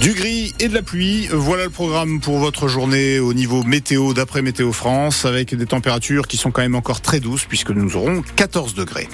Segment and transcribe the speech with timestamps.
[0.00, 4.14] Du gris et de la pluie, voilà le programme pour votre journée au niveau météo
[4.14, 7.96] d'après Météo France, avec des températures qui sont quand même encore très douces puisque nous
[7.96, 9.08] aurons 14 degrés.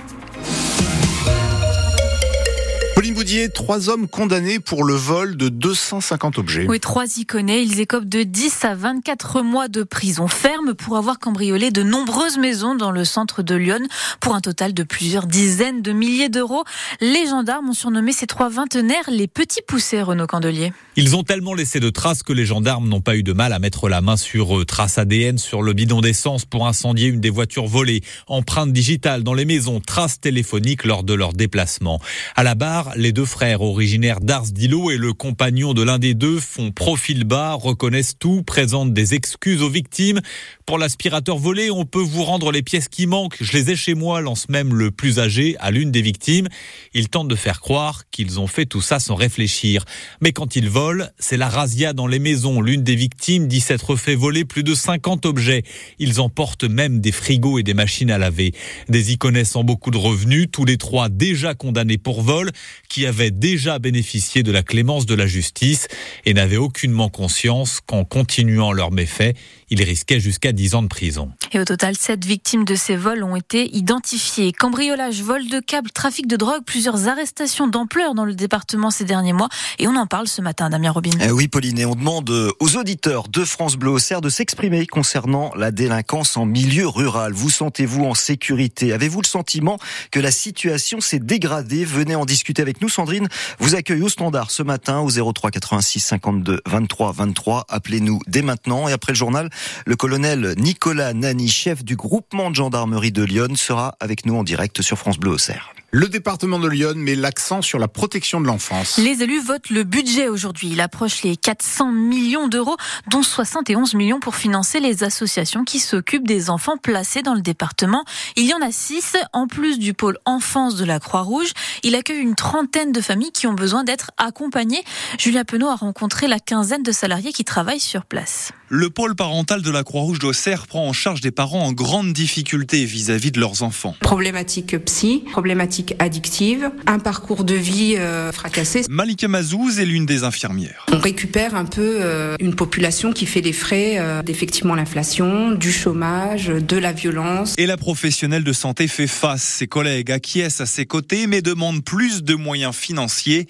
[2.97, 6.65] Pauline Boudier, trois hommes condamnés pour le vol de 250 objets.
[6.67, 7.61] Oui, trois iconés.
[7.61, 12.39] Ils écopent de 10 à 24 mois de prison ferme pour avoir cambriolé de nombreuses
[12.39, 13.87] maisons dans le centre de Lyon
[14.19, 16.65] pour un total de plusieurs dizaines de milliers d'euros.
[17.03, 20.73] Les gendarmes ont surnommé ces trois vingtenaires les petits poussés, Renaud Candelier.
[20.97, 23.59] Ils ont tellement laissé de traces que les gendarmes n'ont pas eu de mal à
[23.59, 24.65] mettre la main sur eux.
[24.65, 29.35] Traces ADN sur le bidon d'essence pour incendier une des voitures volées, empreintes digitales dans
[29.35, 32.01] les maisons, traces téléphoniques lors de leur déplacement.
[32.37, 36.15] À la barre, les deux frères originaires d'Ars d'Ilo et le compagnon de l'un des
[36.15, 40.21] deux font profil bas, reconnaissent tout, présentent des excuses aux victimes.
[40.67, 43.37] Pour l'aspirateur volé, on peut vous rendre les pièces qui manquent.
[43.41, 46.49] Je les ai chez moi, lance même le plus âgé à l'une des victimes.
[46.93, 49.85] Ils tentent de faire croire qu'ils ont fait tout ça sans réfléchir.
[50.21, 52.61] Mais quand ils volent, c'est la razzia dans les maisons.
[52.61, 55.63] L'une des victimes dit s'être fait voler plus de 50 objets.
[56.01, 58.53] Ils emportent même des frigos et des machines à laver.
[58.89, 62.51] Des iconais sans beaucoup de revenus, tous les trois déjà condamnés pour vol
[62.89, 65.87] qui avaient déjà bénéficié de la clémence de la justice
[66.25, 69.37] et n'avaient aucunement conscience qu'en continuant leurs méfaits,
[69.71, 71.31] ils risquaient jusqu'à 10 ans de prison.
[71.53, 74.53] Et au total, sept victimes de ces vols ont été identifiées.
[74.53, 79.33] Cambriolage, vol de câbles, trafic de drogue, plusieurs arrestations d'ampleur dans le département ces derniers
[79.33, 79.49] mois.
[79.79, 81.11] Et on en parle ce matin, Damien Robin.
[81.21, 85.53] Eh oui, Pauline, et on demande aux auditeurs de France Bleu Auxerre de s'exprimer concernant
[85.57, 87.33] la délinquance en milieu rural.
[87.33, 88.93] Vous sentez-vous en sécurité?
[88.93, 89.79] Avez-vous le sentiment
[90.11, 91.85] que la situation s'est dégradée?
[91.85, 92.89] Venez en discuter avec nous.
[92.89, 93.29] Sandrine
[93.59, 97.67] vous accueille au standard ce matin au 03 86 52 23 23.
[97.69, 98.89] Appelez-nous dès maintenant.
[98.89, 99.51] Et après le journal,
[99.85, 104.45] le colonel Nicolas Nani, chef du groupement de gendarmerie de Lyon, sera avec nous en
[104.45, 105.73] direct sur France Bleu Auxerre.
[105.99, 108.99] Le département de Lyon met l'accent sur la protection de l'enfance.
[108.99, 110.69] Les élus votent le budget aujourd'hui.
[110.73, 112.77] Il approche les 400 millions d'euros,
[113.11, 118.05] dont 71 millions pour financer les associations qui s'occupent des enfants placés dans le département.
[118.37, 121.53] Il y en a six, en plus du pôle enfance de la Croix-Rouge.
[121.83, 124.85] Il accueille une trentaine de familles qui ont besoin d'être accompagnées.
[125.19, 128.53] Julia Penaud a rencontré la quinzaine de salariés qui travaillent sur place.
[128.69, 132.85] Le pôle parental de la Croix-Rouge d'Auxerre prend en charge des parents en grande difficulté
[132.85, 133.95] vis-à-vis de leurs enfants.
[134.01, 138.83] Problématique psy, problématique addictive, un parcours de vie euh, fracassé.
[138.89, 140.87] Malika Mazouz est l'une des infirmières.
[140.93, 145.73] On récupère un peu euh, une population qui fait les frais euh, d'effectivement l'inflation, du
[145.73, 147.55] chômage, de la violence.
[147.59, 149.43] Et la professionnelle de santé fait face.
[149.43, 153.47] Ses collègues acquiescent à ses côtés mais demandent plus de moyens financiers.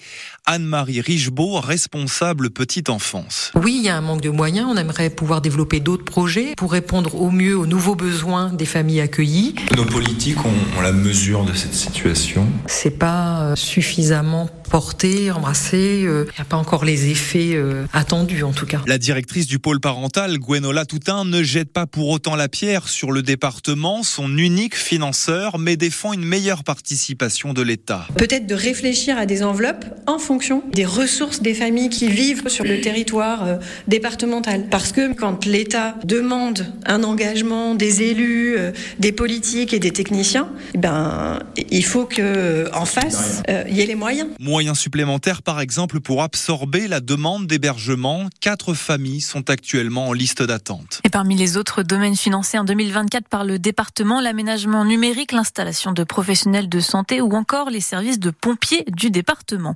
[0.49, 3.51] Anne-Marie Richebot, responsable petite enfance.
[3.61, 4.65] Oui, il y a un manque de moyens.
[4.71, 9.01] On aimerait pouvoir développer d'autres projets pour répondre au mieux aux nouveaux besoins des familles
[9.01, 9.55] accueillies.
[9.75, 12.47] Nos politiques ont, ont la mesure de cette situation.
[12.65, 16.01] C'est pas euh, suffisamment porté, embrassé.
[16.03, 18.81] Il n'y a pas encore les effets euh, attendus en tout cas.
[18.85, 23.11] La directrice du pôle parental, Gwenola Toutain, ne jette pas pour autant la pierre sur
[23.11, 28.07] le département, son unique financeur, mais défend une meilleure participation de l'État.
[28.17, 32.63] Peut-être de réfléchir à des enveloppes en fonction des ressources des familles qui vivent sur
[32.63, 33.55] le territoire euh,
[33.87, 34.67] départemental.
[34.69, 40.49] Parce que quand l'État demande un engagement des élus, euh, des politiques et des techniciens,
[40.73, 41.39] eh ben
[41.69, 46.23] il faut que en face il y ait les moyens moyens supplémentaires, par exemple, pour
[46.23, 48.27] absorber la demande d'hébergement.
[48.41, 50.99] Quatre familles sont actuellement en liste d'attente.
[51.03, 56.03] Et parmi les autres domaines financés en 2024 par le département, l'aménagement numérique, l'installation de
[56.03, 59.75] professionnels de santé ou encore les services de pompiers du département.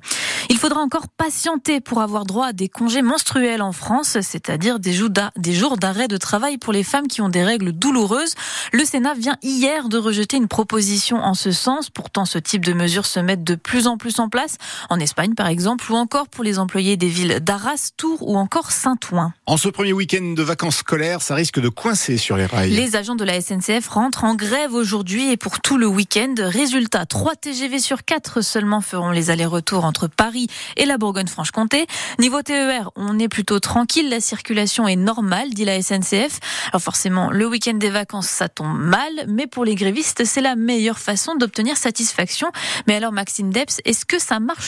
[0.50, 4.92] Il faudra encore patienter pour avoir droit à des congés menstruels en France, c'est-à-dire des
[4.92, 8.34] jours d'arrêt de travail pour les femmes qui ont des règles douloureuses.
[8.72, 11.88] Le Sénat vient hier de rejeter une proposition en ce sens.
[11.88, 14.58] Pourtant, ce type de mesures se met de plus en plus en place
[14.90, 18.72] en Espagne par exemple, ou encore pour les employés des villes d'Arras, Tours ou encore
[18.72, 19.32] Saint-Ouen.
[19.46, 22.70] En ce premier week-end de vacances scolaires, ça risque de coincer sur les rails.
[22.70, 26.34] Les agents de la SNCF rentrent en grève aujourd'hui et pour tout le week-end.
[26.38, 31.86] Résultat, 3 TGV sur 4 seulement feront les allers-retours entre Paris et la Bourgogne-Franche-Comté.
[32.18, 36.40] Niveau TER, on est plutôt tranquille, la circulation est normale, dit la SNCF.
[36.68, 40.56] Alors forcément, le week-end des vacances, ça tombe mal, mais pour les grévistes, c'est la
[40.56, 42.50] meilleure façon d'obtenir satisfaction.
[42.86, 44.61] Mais alors Maxime Deps, est-ce que ça marche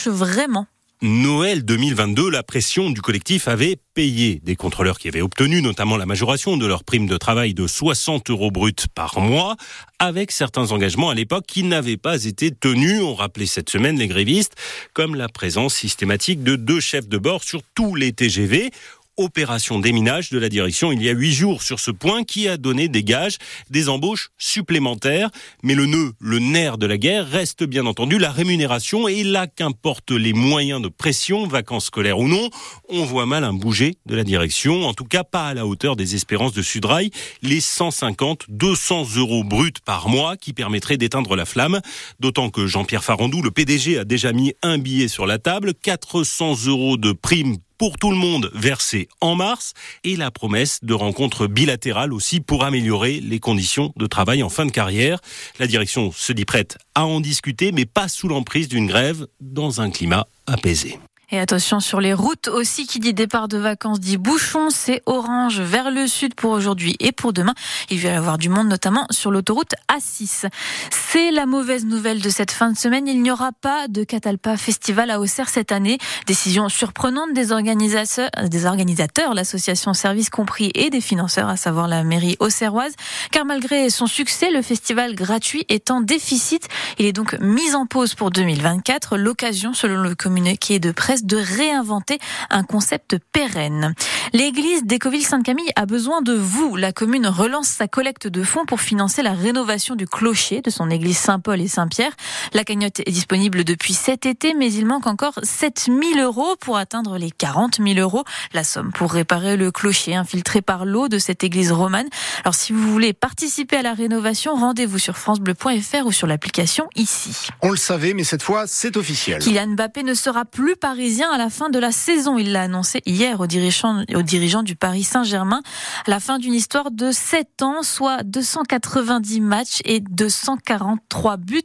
[1.01, 4.39] Noël 2022, la pression du collectif avait payé.
[4.43, 8.29] Des contrôleurs qui avaient obtenu notamment la majoration de leur prime de travail de 60
[8.29, 9.55] euros bruts par mois,
[9.99, 13.01] avec certains engagements à l'époque qui n'avaient pas été tenus.
[13.01, 14.55] On rappelait cette semaine les grévistes,
[14.93, 18.71] comme la présence systématique de deux chefs de bord sur tous les TGV
[19.17, 22.57] opération déminage de la direction il y a huit jours sur ce point qui a
[22.57, 23.37] donné des gages,
[23.69, 25.29] des embauches supplémentaires.
[25.63, 29.47] Mais le nœud, le nerf de la guerre reste bien entendu la rémunération et là
[29.47, 32.49] qu'importe les moyens de pression, vacances scolaires ou non,
[32.89, 35.95] on voit mal un bouger de la direction, en tout cas pas à la hauteur
[35.95, 37.11] des espérances de Sudrail,
[37.41, 41.81] les 150, 200 euros bruts par mois qui permettraient d'éteindre la flamme,
[42.19, 46.65] d'autant que Jean-Pierre Farandou, le PDG, a déjà mis un billet sur la table, 400
[46.67, 49.73] euros de prime pour tout le monde versé en mars
[50.03, 54.65] et la promesse de rencontres bilatérales aussi pour améliorer les conditions de travail en fin
[54.65, 55.19] de carrière.
[55.59, 59.81] La direction se dit prête à en discuter mais pas sous l'emprise d'une grève dans
[59.81, 60.99] un climat apaisé.
[61.31, 65.59] Et attention sur les routes aussi, qui dit départ de vacances dit bouchon, c'est orange
[65.59, 67.55] vers le sud pour aujourd'hui et pour demain.
[67.89, 70.47] Il va y avoir du monde notamment sur l'autoroute A6.
[70.91, 73.07] C'est la mauvaise nouvelle de cette fin de semaine.
[73.07, 75.97] Il n'y aura pas de Catalpa Festival à Auxerre cette année.
[76.27, 82.03] Décision surprenante des organisateurs, des organisateurs, l'association Service Compris et des financeurs, à savoir la
[82.03, 82.93] mairie auxerroise.
[83.31, 86.67] Car malgré son succès, le festival gratuit est en déficit.
[86.99, 89.17] Il est donc mis en pause pour 2024.
[89.17, 92.19] L'occasion, selon le communiqué de presse, de réinventer
[92.49, 93.93] un concept pérenne.
[94.33, 96.75] L'église d'Écoville-Sainte-Camille a besoin de vous.
[96.75, 100.89] La commune relance sa collecte de fonds pour financer la rénovation du clocher de son
[100.89, 102.11] église Saint-Paul et Saint-Pierre.
[102.53, 106.77] La cagnotte est disponible depuis cet été, mais il manque encore 7 000 euros pour
[106.77, 108.23] atteindre les 40 000 euros.
[108.53, 112.07] La somme pour réparer le clocher infiltré par l'eau de cette église romane.
[112.43, 117.47] Alors si vous voulez participer à la rénovation, rendez-vous sur francebleu.fr ou sur l'application ici.
[117.61, 119.41] On le savait, mais cette fois, c'est officiel.
[119.41, 122.37] Kylian Mbappé ne sera plus parisien à la fin de la saison.
[122.37, 125.61] Il l'a annoncé hier aux dirigeants, aux dirigeants du Paris Saint-Germain.
[126.07, 131.61] La fin d'une histoire de 7 ans, soit 290 matchs et 243 buts.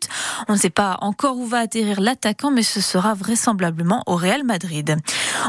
[0.48, 4.44] On ne sait pas encore où va atterrir l'attaquant, mais ce sera vraisemblablement au Real
[4.44, 4.96] Madrid.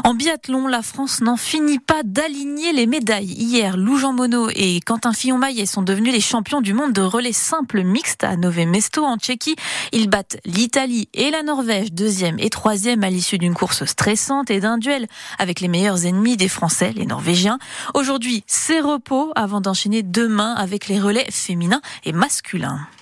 [0.04, 3.26] En biathlon, la France n'en finit pas d'aligner les médailles.
[3.26, 7.32] Hier, Lou Jean Monod et Quentin Fillon-Maillet sont devenus les champions du monde de relais
[7.32, 9.56] simple mixte à Nové Mesto en Tchéquie.
[9.92, 13.54] Ils battent l'Italie et la Norvège, deuxième et troisième à l'issue d'une
[13.86, 15.06] stressante et d'un duel
[15.38, 17.58] avec les meilleurs ennemis des Français, les Norvégiens.
[17.94, 22.86] Aujourd'hui, c'est repos avant d'enchaîner demain avec les relais féminins et masculins.